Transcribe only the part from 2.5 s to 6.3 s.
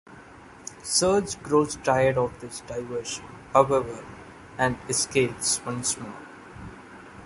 diversion, however, and escapes once more.